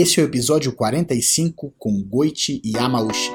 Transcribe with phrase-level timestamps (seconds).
[0.00, 3.32] Esse é o episódio 45 com Goichi Yamauchi.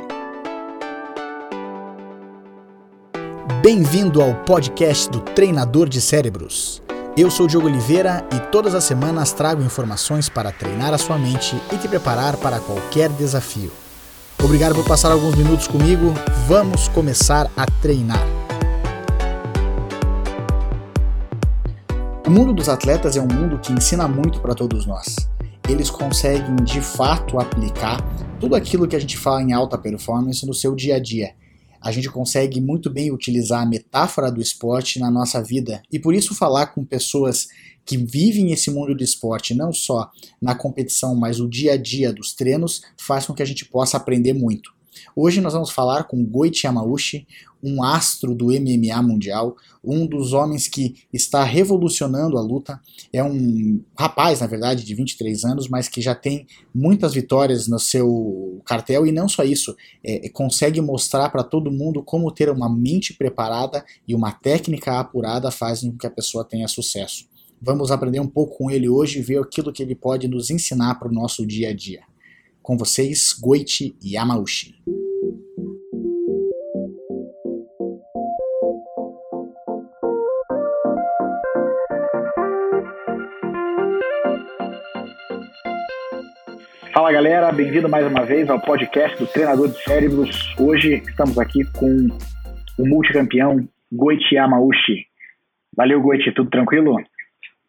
[3.61, 6.81] Bem-vindo ao podcast do Treinador de Cérebros.
[7.17, 11.53] Eu sou Diogo Oliveira e todas as semanas trago informações para treinar a sua mente
[11.69, 13.69] e te preparar para qualquer desafio.
[14.41, 16.13] Obrigado por passar alguns minutos comigo.
[16.47, 18.25] Vamos começar a treinar.
[22.25, 25.13] O mundo dos atletas é um mundo que ensina muito para todos nós
[25.73, 27.99] eles conseguem de fato aplicar
[28.39, 31.33] tudo aquilo que a gente fala em alta performance no seu dia a dia.
[31.81, 36.13] A gente consegue muito bem utilizar a metáfora do esporte na nossa vida e por
[36.13, 37.47] isso falar com pessoas
[37.83, 42.13] que vivem esse mundo do esporte, não só na competição, mas o dia a dia
[42.13, 44.72] dos treinos, faz com que a gente possa aprender muito.
[45.15, 47.27] Hoje nós vamos falar com Goichi Yamauchi,
[47.63, 52.79] um astro do MMA mundial, um dos homens que está revolucionando a luta.
[53.11, 57.79] É um rapaz, na verdade, de 23 anos, mas que já tem muitas vitórias no
[57.79, 62.69] seu cartel e não só isso, é, consegue mostrar para todo mundo como ter uma
[62.69, 67.25] mente preparada e uma técnica apurada fazem com que a pessoa tenha sucesso.
[67.61, 70.95] Vamos aprender um pouco com ele hoje e ver aquilo que ele pode nos ensinar
[70.95, 72.01] para o nosso dia a dia.
[72.63, 74.73] Com vocês, Goichi Yamauchi.
[86.93, 90.55] Fala galera, bem-vindo mais uma vez ao podcast do Treinador de Cérebros.
[90.57, 92.07] Hoje estamos aqui com
[92.79, 95.05] o multicampeão Goichi Yamauchi.
[95.75, 96.95] Valeu, Goichi, tudo tranquilo?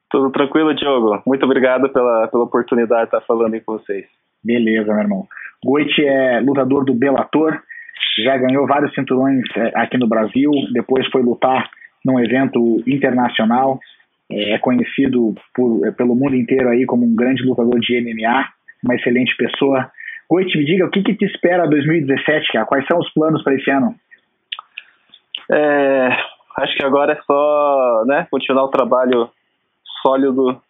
[0.09, 1.21] Tudo tranquilo, Diogo.
[1.27, 4.07] Muito obrigado pela, pela oportunidade de estar falando aí com vocês.
[4.45, 5.27] Beleza, meu irmão.
[5.65, 7.59] Goiti é lutador do Bellator,
[8.23, 11.71] já ganhou vários cinturões é, aqui no Brasil, depois foi lutar
[12.05, 13.81] num evento internacional,
[14.31, 18.47] é, é conhecido por, é, pelo mundo inteiro aí como um grande lutador de MMA,
[18.85, 19.91] uma excelente pessoa.
[20.29, 22.67] Goiti, me diga, o que, que te espera 2017, cara?
[22.67, 23.95] Quais são os planos para esse ano?
[25.51, 26.09] É,
[26.59, 29.29] acho que agora é só né, continuar o trabalho
[30.03, 30.61] sólido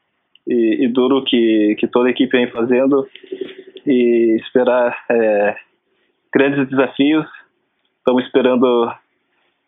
[0.46, 3.06] e, e, duro que, que toda a equipe vem fazendo
[3.86, 5.56] e esperar é,
[6.32, 7.26] grandes desafios.
[7.98, 8.92] Estamos esperando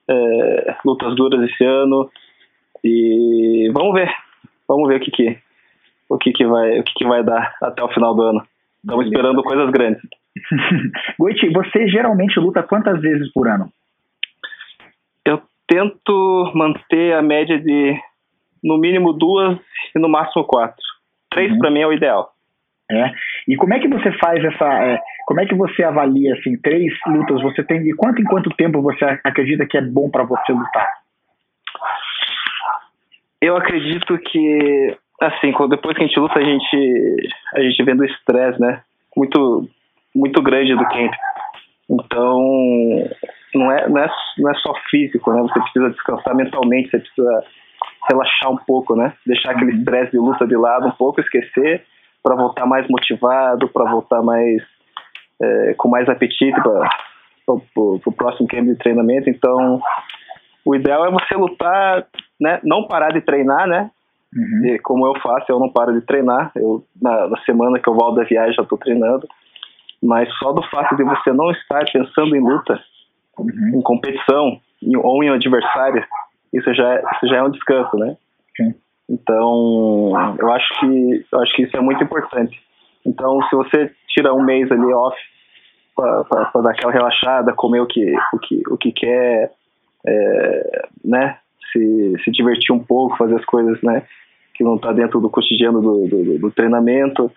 [0.08, 2.10] é, lutas duras esse ano
[2.84, 4.10] e vamos ver,
[4.68, 5.38] vamos ver o que que
[6.08, 8.46] o que que vai o que que vai dar até o final do ano.
[8.82, 10.02] Estamos esperando coisas grandes.
[11.18, 13.68] Goiti, você geralmente luta quantas vezes por ano?
[15.24, 17.98] Eu tento manter a média de
[18.62, 19.58] no mínimo duas
[19.94, 20.82] e no máximo quatro.
[21.30, 21.58] Três uhum.
[21.58, 22.32] para mim é o ideal.
[22.90, 23.12] É.
[23.48, 24.84] E como é que você faz essa.
[24.84, 28.50] É, como é que você avalia assim, três lutas você tem e quanto em quanto
[28.56, 30.88] tempo você acredita que é bom para você lutar?
[33.40, 38.04] Eu acredito que assim, depois que a gente luta, a gente a gente vê do
[38.04, 38.82] estresse, né?
[39.16, 39.68] Muito
[40.14, 41.12] muito grande do camp.
[41.88, 42.40] Então,
[43.54, 44.08] não é, não é,
[44.38, 45.40] não é só físico, né?
[45.42, 47.44] Você precisa descansar mentalmente, você precisa
[48.10, 49.12] relaxar um pouco, né?
[49.24, 49.78] Deixar aquele uhum.
[49.78, 51.84] estresse de luta de lado um pouco, esquecer
[52.26, 54.60] para voltar mais motivado, para voltar mais
[55.40, 59.30] é, com mais apetite para o próximo camp de treinamento.
[59.30, 59.80] Então,
[60.64, 62.04] o ideal é você lutar,
[62.40, 62.58] né?
[62.64, 63.92] Não parar de treinar, né?
[64.34, 64.66] Uhum.
[64.66, 66.50] E como eu faço, eu não paro de treinar.
[66.56, 69.28] Eu na, na semana que eu volto da viagem já estou treinando.
[70.02, 72.80] Mas só do fato de você não estar pensando em luta,
[73.38, 73.78] uhum.
[73.78, 76.04] em competição em, ou em adversário,
[76.52, 78.16] isso já, é, isso já é um descanso, né?
[78.56, 78.74] Sim.
[79.08, 82.60] Então, eu acho que eu acho que isso é muito importante.
[83.04, 85.16] Então, se você tira um mês ali off
[85.94, 89.52] para dar aquela relaxada, comer o que o que o que quer,
[90.06, 91.38] é, né?
[91.72, 94.02] Se, se divertir um pouco, fazer as coisas, né?
[94.54, 97.30] Que não está dentro do cotidiano do, do, do treinamento,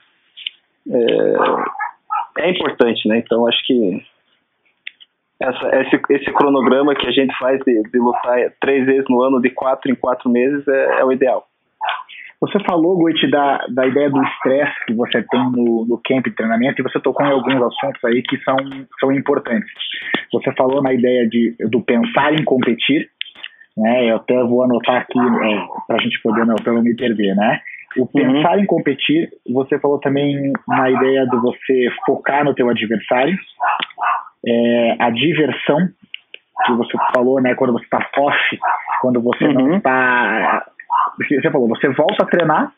[0.89, 3.19] é, é importante, né?
[3.19, 4.01] Então, acho que
[5.39, 9.41] essa, esse, esse cronograma que a gente faz de, de lutar três vezes no ano,
[9.41, 11.47] de quatro em quatro meses, é, é o ideal.
[12.41, 16.35] Você falou, Goiti, da, da ideia do estresse que você tem no, no camp de
[16.35, 18.55] treinamento e você tocou em alguns assuntos aí que são,
[18.99, 19.69] são importantes.
[20.31, 23.09] Você falou na ideia de, do pensar em competir,
[23.75, 24.09] né?
[24.09, 27.59] Eu até vou anotar aqui é, para a gente poder não, não me perder, né?
[27.97, 28.07] O uhum.
[28.07, 28.63] pensar uhum.
[28.63, 33.37] em competir, você falou também na ideia de você focar no teu adversário,
[34.47, 35.89] é, a diversão
[36.65, 37.53] que você falou, né?
[37.55, 38.59] Quando você está off,
[39.01, 39.53] quando você uhum.
[39.53, 40.65] não está
[41.17, 42.71] você falou, você volta a treinar,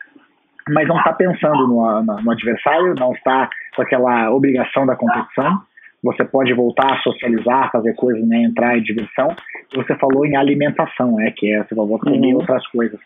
[0.68, 5.62] mas não está pensando no, no, no, adversário, não está com aquela obrigação da competição.
[6.02, 9.28] Você pode voltar a socializar, fazer coisas, né, entrar em diversão.
[9.74, 12.40] Você falou em alimentação, né, que é você vai voltar comer uhum.
[12.40, 12.98] outras coisas.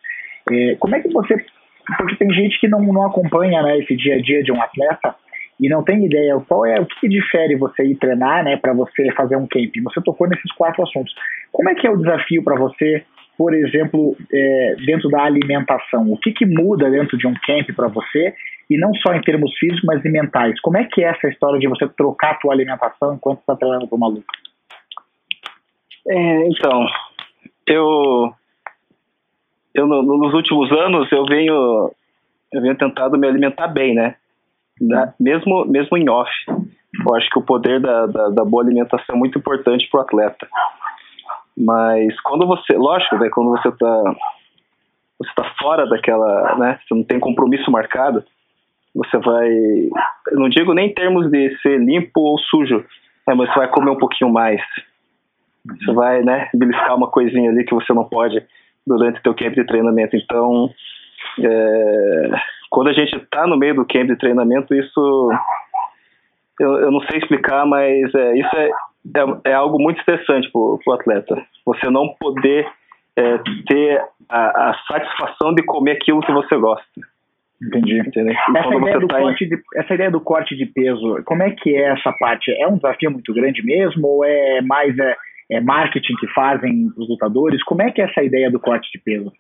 [0.51, 1.45] É, como é que você
[1.97, 5.15] porque tem gente que não, não acompanha né, esse dia a dia de um atleta.
[5.61, 9.11] e não tem ideia qual é o que, difere você ir treinar, né, para você
[9.13, 9.83] fazer um camping.
[9.85, 11.15] Você tocou nesses quatro assuntos.
[11.53, 13.05] Como é que é o desafio para você,
[13.37, 16.11] por exemplo, é, dentro da alimentação?
[16.11, 18.35] O que, que muda dentro de um camp para você?
[18.69, 20.59] E não só em termos físicos, mas e mentais.
[20.61, 23.87] Como é que é essa história de você trocar a tua alimentação enquanto está treinando
[23.87, 24.27] para uma luta?
[26.09, 26.87] É, então,
[27.67, 28.33] eu,
[29.75, 31.91] eu no, nos últimos anos eu venho
[32.53, 34.15] eu venho tentado me alimentar bem, né?
[34.81, 36.31] Da, mesmo mesmo em off.
[36.49, 40.03] Eu acho que o poder da, da, da boa alimentação é muito importante para o
[40.03, 40.49] atleta.
[41.57, 44.15] Mas quando você, lógico, né, quando você está
[45.19, 48.23] você tá fora daquela, né, você não tem compromisso marcado,
[48.95, 49.49] você vai,
[50.33, 52.85] não digo nem em termos de ser limpo ou sujo,
[53.27, 54.61] né, mas você vai comer um pouquinho mais.
[55.67, 58.43] Você vai, né, beliscar uma coisinha ali que você não pode
[58.87, 60.17] durante o teu camp de treinamento.
[60.17, 60.71] Então,
[61.41, 62.31] é,
[62.71, 65.31] quando a gente está no meio do camp de treinamento, isso
[66.61, 68.71] eu, eu não sei explicar, mas é, isso é,
[69.15, 71.43] é, é, algo muito estressante para o atleta.
[71.65, 72.67] Você não poder
[73.17, 77.01] é, ter a, a, satisfação de comer aquilo que você gosta.
[77.63, 78.01] Entendi.
[78.01, 79.35] Essa ideia, tá em...
[79.35, 82.51] de, essa ideia, do corte de peso, como é que é essa parte?
[82.53, 85.17] É um desafio muito grande mesmo ou é mais é,
[85.53, 87.63] é marketing que fazem os lutadores?
[87.65, 89.33] Como é que é essa ideia do corte de peso?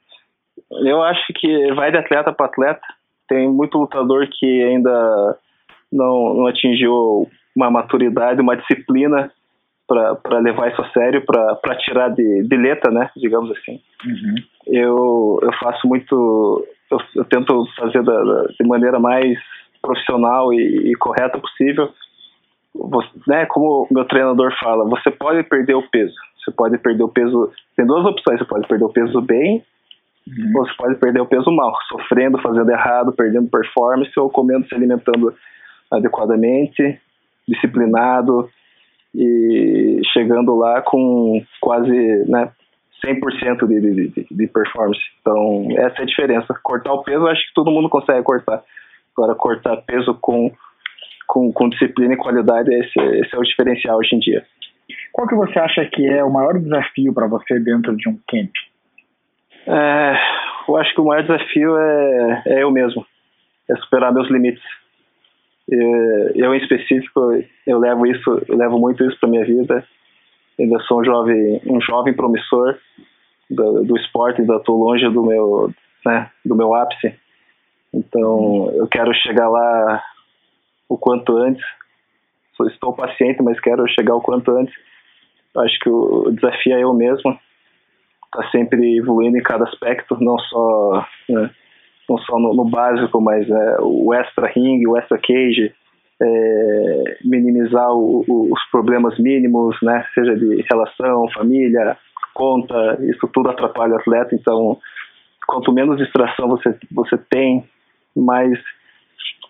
[0.86, 2.80] Eu acho que vai de atleta para atleta.
[3.28, 5.38] Tem muito lutador que ainda
[5.92, 9.30] não, não atingiu uma maturidade, uma disciplina
[9.86, 13.80] para levar isso a sério, para tirar de, de letra, né, digamos assim.
[14.04, 14.34] Uhum.
[14.66, 19.38] Eu, eu faço muito, eu, eu tento fazer da, da, de maneira mais
[19.80, 21.88] profissional e, e correta possível.
[22.74, 26.14] Você, né, como o meu treinador fala, você pode perder o peso.
[26.38, 27.50] Você pode perder o peso.
[27.76, 29.64] Tem duas opções: você pode perder o peso bem,
[30.26, 30.52] uhum.
[30.56, 34.74] ou você pode perder o peso mal, sofrendo, fazendo errado, perdendo performance, ou comendo, se
[34.74, 35.32] alimentando
[35.90, 37.00] adequadamente,
[37.48, 38.50] disciplinado
[39.16, 41.90] e chegando lá com quase
[42.28, 42.52] né,
[43.04, 45.00] 100% de, de, de performance.
[45.20, 46.54] Então, essa é a diferença.
[46.62, 48.62] Cortar o peso, acho que todo mundo consegue cortar.
[49.16, 50.52] Agora, cortar peso com,
[51.26, 54.44] com, com disciplina e qualidade, esse, esse é o diferencial hoje em dia.
[55.12, 58.50] Qual que você acha que é o maior desafio para você dentro de um camp?
[59.66, 60.14] É,
[60.68, 63.04] eu acho que o maior desafio é, é eu mesmo.
[63.68, 64.62] É superar meus limites.
[65.68, 67.32] Eu, em específico,
[67.66, 69.84] eu levo isso, eu levo muito isso para minha vida.
[70.58, 72.78] Ainda sou um jovem, um jovem promissor
[73.50, 75.70] do, do esporte, ainda estou longe do meu,
[76.04, 77.14] né, do meu ápice.
[77.92, 80.02] Então, eu quero chegar lá
[80.88, 81.64] o quanto antes.
[82.68, 84.74] Estou paciente, mas quero chegar o quanto antes.
[85.56, 87.38] Acho que o desafio é eu mesmo,
[88.30, 91.50] tá sempre evoluindo em cada aspecto, não só né,
[92.08, 95.72] não só no, no básico, mas é, o extra ring, o extra cage,
[96.22, 101.96] é, minimizar o, o, os problemas mínimos, né, seja de relação, família,
[102.34, 104.78] conta, isso tudo atrapalha o atleta, então
[105.46, 107.64] quanto menos distração você, você tem,
[108.16, 108.58] mais,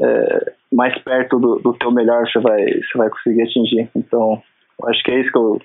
[0.01, 3.89] é, mais perto do, do teu melhor você vai, você vai conseguir atingir.
[3.95, 4.43] Então,
[4.85, 5.61] acho que é isso que eu,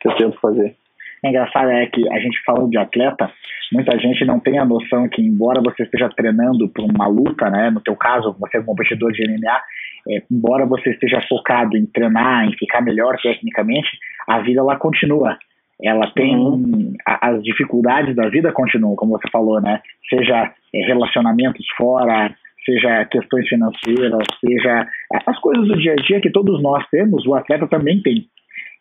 [0.00, 0.76] que eu tento fazer.
[1.24, 3.30] É engraçado é que a gente falando de atleta,
[3.72, 7.70] muita gente não tem a noção que embora você esteja treinando para uma luta, né,
[7.70, 9.60] no teu caso, você é um competidor de MMA,
[10.08, 13.88] é, embora você esteja focado em treinar, em ficar melhor tecnicamente,
[14.28, 15.38] a vida lá continua.
[15.80, 16.92] Ela tem uhum.
[17.06, 19.80] as dificuldades da vida continuam, como você falou, né?
[20.08, 22.32] Seja é, relacionamentos fora,
[22.64, 24.86] seja questões financeiras, seja
[25.26, 28.26] as coisas do dia a dia que todos nós temos, o atleta também tem.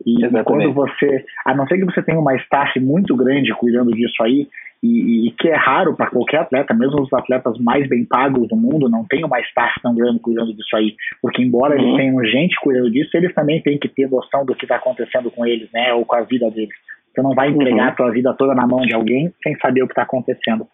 [0.06, 0.46] E Exatamente.
[0.46, 4.48] quando você, a não ser que você tenha uma staff muito grande cuidando disso aí,
[4.84, 8.56] e, e que é raro para qualquer atleta, mesmo os atletas mais bem pagos do
[8.56, 11.82] mundo não têm uma staff tão grande cuidando disso aí, porque embora uhum.
[11.82, 15.30] eles tenham gente cuidando disso, eles também têm que ter noção do que está acontecendo
[15.30, 16.76] com eles, né, ou com a vida deles.
[17.14, 17.90] Você não vai entregar uhum.
[17.90, 20.66] a tua vida toda na mão de alguém sem saber o que está acontecendo.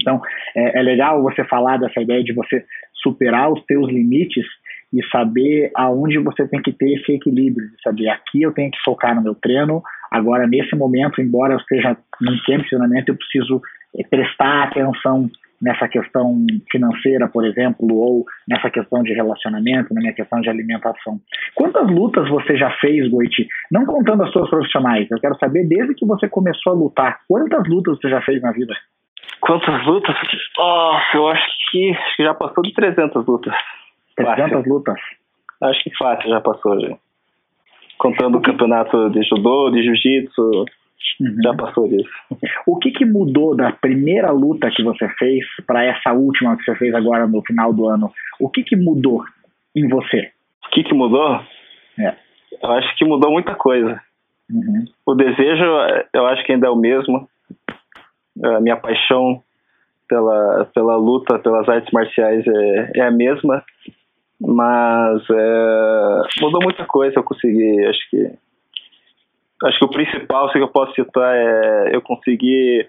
[0.00, 0.20] Então,
[0.54, 4.44] é, é legal você falar dessa ideia de você superar os teus limites
[4.96, 8.82] e saber aonde você tem que ter esse equilíbrio, de saber aqui eu tenho que
[8.82, 13.16] focar no meu treino, agora nesse momento, embora eu esteja num tempo de treinamento, eu
[13.16, 13.60] preciso
[13.98, 16.34] eh, prestar atenção nessa questão
[16.70, 21.20] financeira, por exemplo, ou nessa questão de relacionamento, na minha questão de alimentação.
[21.54, 23.46] Quantas lutas você já fez, Goiti?
[23.70, 27.68] Não contando as suas profissionais, eu quero saber desde que você começou a lutar, quantas
[27.68, 28.74] lutas você já fez na vida?
[29.40, 30.16] Quantas lutas?
[30.58, 33.54] Oh, eu acho que, acho que já passou de 300 lutas.
[34.16, 34.72] 300 fácil.
[34.72, 35.00] lutas?
[35.62, 36.96] Acho que fácil já passou, já.
[37.98, 40.42] Contando o campeonato de judô, de jiu-jitsu,
[41.20, 41.36] uhum.
[41.42, 42.10] já passou disso.
[42.66, 46.74] O que, que mudou da primeira luta que você fez para essa última que você
[46.76, 48.12] fez agora no final do ano?
[48.38, 49.24] O que, que mudou?
[49.76, 50.30] em você?
[50.66, 51.40] O que, que mudou?
[51.98, 52.16] É.
[52.62, 54.00] Eu acho que mudou muita coisa.
[54.50, 54.84] Uhum.
[55.04, 55.64] O desejo,
[56.14, 57.28] eu acho que ainda é o mesmo.
[58.42, 59.42] A minha paixão
[60.08, 63.62] pela, pela luta, pelas artes marciais é, é a mesma.
[64.40, 67.18] Mas é, mudou muita coisa.
[67.18, 68.32] Eu consegui, acho que.
[69.64, 72.86] Acho que o principal que eu posso citar é eu consegui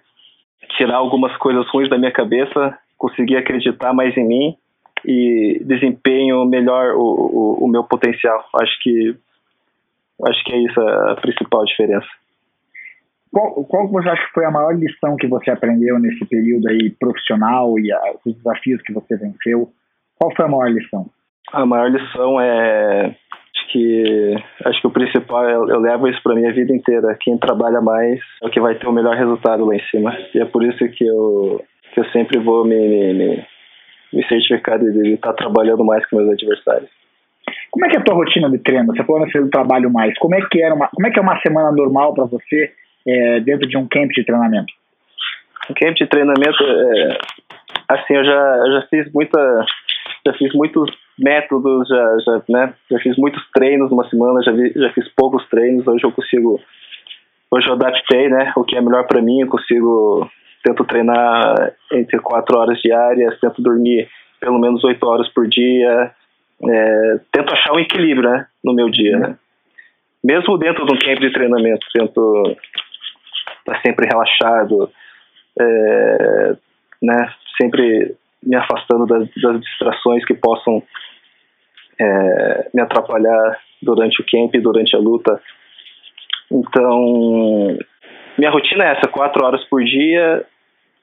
[0.75, 4.57] tirar algumas coisas ruins da minha cabeça, conseguir acreditar mais em mim
[5.05, 8.43] e desempenho melhor o, o, o meu potencial.
[8.61, 9.15] Acho que
[10.27, 12.07] acho que é isso a principal diferença.
[13.31, 16.89] Qual, qual você acha que foi a maior lição que você aprendeu nesse período aí
[16.89, 19.71] profissional e a, os desafios que você venceu?
[20.17, 21.09] Qual foi a maior lição?
[21.53, 23.15] A maior lição é
[23.55, 24.35] acho que
[24.65, 27.17] acho que o principal eu, eu levo isso para minha vida inteira.
[27.19, 30.17] Quem trabalha mais é o que vai ter o melhor resultado lá em cima.
[30.33, 31.63] E é por isso que eu
[31.93, 32.77] que eu sempre vou me,
[33.13, 33.45] me,
[34.13, 36.89] me certificar de estar trabalhando mais com meus adversários.
[37.71, 38.87] Como é que é a tua rotina de treino?
[38.87, 40.17] Você falou no trabalho mais.
[40.17, 42.71] Como é que era uma, como é que é uma semana normal para você
[43.07, 44.73] é, dentro de um camp de treinamento?
[45.69, 47.17] Um camp de treinamento, é,
[47.89, 49.65] assim, eu já, eu já fiz muita,
[50.27, 54.71] já fiz muitos métodos, já, já, né, já fiz muitos treinos numa semana, já, vi,
[54.75, 55.87] já fiz poucos treinos.
[55.87, 56.59] Hoje eu consigo,
[57.49, 59.41] hoje eu adaptei, né, o que é melhor para mim.
[59.41, 60.29] Eu consigo
[60.63, 66.11] tento treinar entre quatro horas diárias, tento dormir pelo menos oito horas por dia,
[66.69, 69.17] é, tento achar um equilíbrio né, no meu dia.
[69.17, 69.35] Né?
[70.23, 72.43] Mesmo dentro de um camp de treinamento, tento
[73.59, 74.91] estar tá sempre relaxado,
[75.59, 76.55] é,
[77.01, 78.15] né, sempre
[78.47, 80.81] me afastando das, das distrações que possam
[81.99, 85.39] é, me atrapalhar durante o camp, durante a luta.
[86.51, 87.77] Então,
[88.37, 90.45] minha rotina é essa, quatro horas por dia,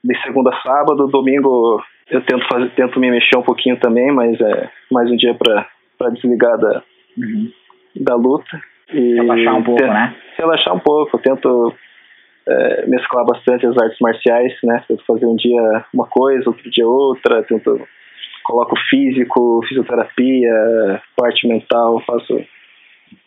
[0.03, 4.39] de segunda a sábado, domingo eu tento fazer, tento me mexer um pouquinho também, mas
[4.39, 6.83] é mais um dia para desligar da,
[7.17, 7.51] uhum.
[7.95, 8.61] da luta.
[8.93, 10.15] E relaxar um pouco, tento, né?
[10.37, 11.73] Relaxar um pouco, tento
[12.47, 14.83] é, mesclar bastante as artes marciais, né?
[14.87, 17.79] Tento fazer um dia uma coisa, outro dia outra, tento
[18.43, 22.39] coloco físico, fisioterapia, parte mental, faço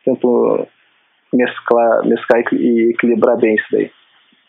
[0.05, 0.67] tento
[1.33, 3.91] mesclar, mesclar e equilibrar bem isso daí.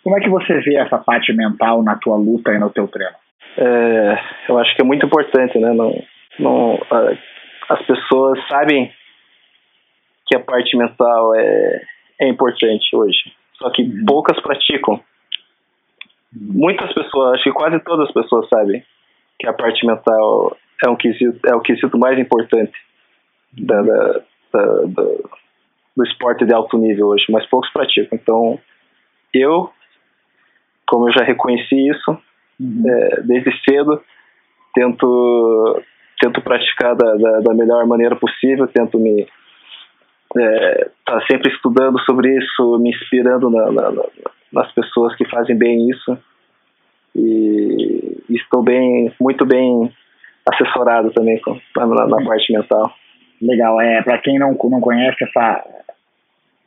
[0.03, 3.15] Como é que você vê essa parte mental na tua luta e no teu treino?
[3.57, 5.73] É, eu acho que é muito importante, né?
[5.73, 6.01] Não,
[6.39, 6.79] não,
[7.69, 8.91] as pessoas sabem
[10.25, 11.81] que a parte mental é,
[12.21, 14.05] é importante hoje, só que uhum.
[14.07, 15.01] poucas praticam.
[16.31, 18.83] Muitas pessoas, acho que quase todas as pessoas sabem
[19.39, 22.73] que a parte mental é um quesito, é o quesito mais importante
[23.53, 24.21] da, da,
[24.53, 25.03] da, da
[25.97, 28.17] do esporte de alto nível hoje, mas poucos praticam.
[28.17, 28.59] Então,
[29.33, 29.69] eu
[30.87, 32.17] como eu já reconheci isso
[32.59, 32.83] uhum.
[32.87, 34.01] é, desde cedo,
[34.73, 35.81] tento
[36.21, 39.25] tento praticar da, da, da, melhor maneira possível, tento me
[40.37, 43.91] é, tá sempre estudando sobre isso, me inspirando na, na,
[44.51, 46.17] nas pessoas que fazem bem isso
[47.15, 49.91] e estou bem muito bem
[50.47, 52.93] assessorado também com, na, na parte mental.
[53.41, 55.63] Legal, é para quem não não conhece essa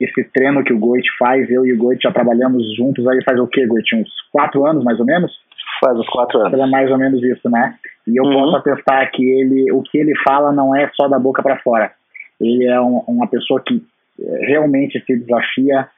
[0.01, 3.39] esse treino que o Goit faz, eu e o Goit já trabalhamos juntos aí faz
[3.39, 3.95] o quê, Goit?
[3.95, 5.33] Uns quatro anos, mais ou menos?
[5.81, 6.59] Faz uns quatro anos.
[6.59, 7.77] É mais ou menos isso, né?
[8.07, 8.33] E eu uhum.
[8.33, 11.93] posso atestar que ele, o que ele fala não é só da boca para fora.
[12.41, 13.81] Ele é um, uma pessoa que
[14.21, 15.89] é, realmente se desafia,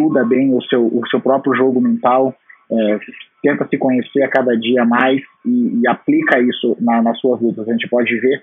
[0.00, 2.34] estuda bem o seu, o seu próprio jogo mental,
[2.70, 2.98] é,
[3.42, 7.68] tenta se conhecer a cada dia mais e, e aplica isso na, nas suas lutas.
[7.68, 8.42] A gente pode ver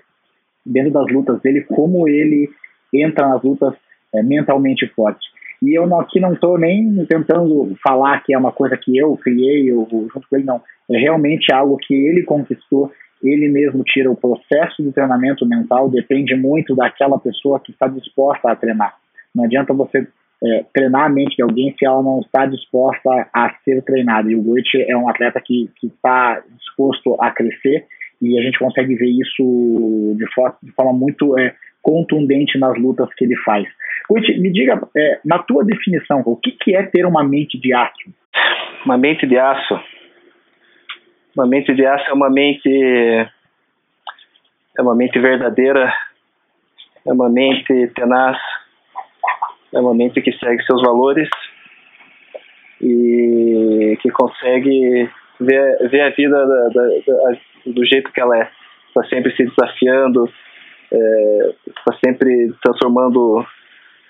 [0.64, 2.48] dentro das lutas dele como ele
[2.94, 3.74] entra nas lutas
[4.14, 5.26] é, mentalmente forte.
[5.60, 9.16] E eu não, aqui não estou nem tentando falar que é uma coisa que eu
[9.16, 10.62] criei eu, junto com ele, não.
[10.88, 16.36] É realmente algo que ele conquistou, ele mesmo tira o processo de treinamento mental, depende
[16.36, 18.94] muito daquela pessoa que está disposta a treinar.
[19.34, 20.06] Não adianta você
[20.44, 24.30] é, treinar a mente de alguém se ela não está disposta a ser treinada.
[24.30, 27.86] E o Goethe é um atleta que está disposto a crescer
[28.20, 33.08] e a gente consegue ver isso de, forma, de forma muito é, contundente nas lutas
[33.14, 33.66] que ele faz.
[34.08, 37.72] Guti, me diga, é, na tua definição, o que, que é ter uma mente de
[37.74, 38.10] aço?
[38.84, 39.80] Uma mente de aço.
[41.36, 42.68] Uma mente de aço é uma mente
[44.78, 45.92] é uma mente verdadeira,
[47.04, 48.38] é uma mente tenaz,
[49.74, 51.28] é uma mente que segue seus valores
[52.80, 55.10] e que consegue
[55.40, 58.50] ver, ver a vida da, da, da, do jeito que ela é.
[58.88, 60.24] Está sempre se desafiando,
[61.66, 63.44] está é, sempre transformando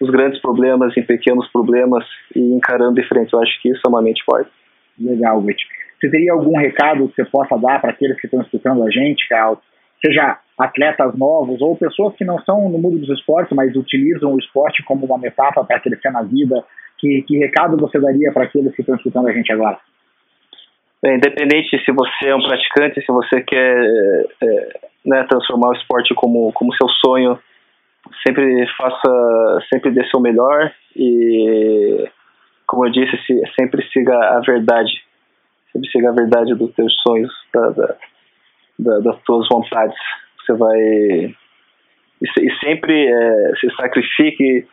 [0.00, 3.32] os grandes problemas em pequenos problemas e encarando de frente.
[3.32, 4.50] Eu acho que isso é uma mente forte.
[4.98, 5.64] Legal, Vitor.
[6.00, 9.28] Você teria algum recado que você possa dar para aqueles que estão escutando a gente,
[9.28, 9.60] Carl?
[10.04, 14.38] Seja atletas novos ou pessoas que não são no mundo dos esportes, mas utilizam o
[14.38, 16.64] esporte como uma metáfora para crescer na vida?
[16.98, 19.78] Que, que recado você daria para aqueles que estão escutando a gente agora?
[21.00, 23.76] Bem, independente se você é um praticante, se você quer
[24.42, 27.38] é, né, transformar o esporte como, como seu sonho,
[28.26, 32.08] sempre faça, sempre dê seu melhor e,
[32.66, 33.16] como eu disse,
[33.58, 34.90] sempre siga a verdade,
[35.72, 37.94] sempre siga a verdade dos teus sonhos, da, da,
[38.78, 39.96] da, das tuas vontades.
[40.48, 41.34] Você vai
[42.20, 44.66] e, sempre é, se sacrifique,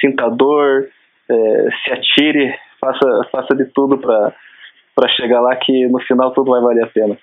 [0.00, 0.86] sinta dor,
[1.30, 6.60] é, se atire, faça, faça de tudo para chegar lá que no final tudo vai
[6.60, 7.16] valer a pena.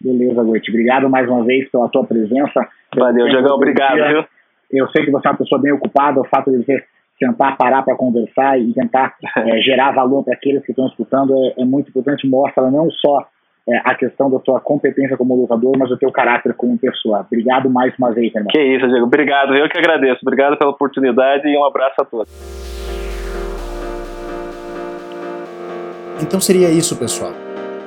[0.00, 0.70] Beleza, Goiti.
[0.70, 2.68] Obrigado mais uma vez pela tua presença.
[2.94, 3.56] Valeu, Diogão.
[3.56, 4.24] Obrigado, viu?
[4.70, 6.84] Eu sei que você é uma pessoa bem ocupada, o fato de você
[7.18, 11.62] tentar parar para conversar e tentar é, gerar valor para aqueles que estão escutando é,
[11.62, 13.26] é, muito importante, mostra não só
[13.68, 17.20] é, a questão da sua competência como lutador, mas o teu caráter como pessoa.
[17.20, 18.48] Obrigado mais uma vez, irmão.
[18.50, 19.06] Que isso, Diego.
[19.06, 19.54] Obrigado.
[19.54, 20.18] Eu que agradeço.
[20.22, 22.30] Obrigado pela oportunidade e um abraço a todos.
[26.22, 27.32] Então seria isso, pessoal.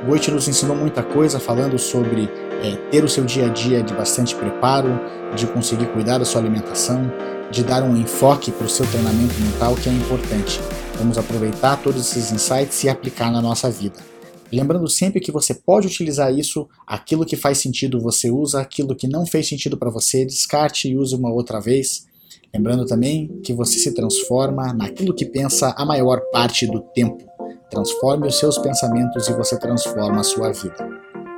[0.05, 2.29] Goethe nos ensinou muita coisa falando sobre
[2.63, 4.89] é, ter o seu dia a dia de bastante preparo,
[5.35, 7.11] de conseguir cuidar da sua alimentação,
[7.49, 10.59] de dar um enfoque para o seu treinamento mental que é importante.
[10.97, 14.16] Vamos aproveitar todos esses insights e aplicar na nossa vida.
[14.51, 19.07] Lembrando sempre que você pode utilizar isso, aquilo que faz sentido você usa, aquilo que
[19.07, 22.07] não fez sentido para você, descarte e use uma outra vez.
[22.53, 27.25] Lembrando também que você se transforma naquilo que pensa a maior parte do tempo.
[27.69, 30.87] Transforme os seus pensamentos e você transforma a sua vida.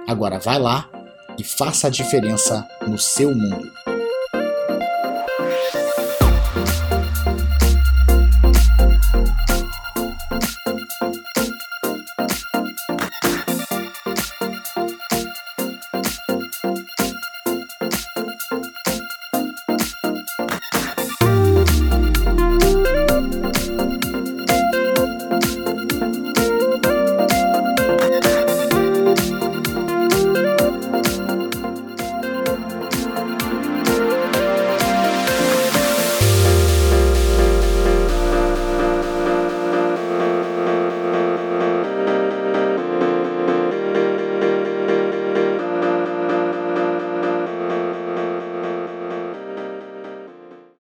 [0.08, 0.90] Agora vai lá
[1.38, 3.89] e faça a diferença no seu mundo.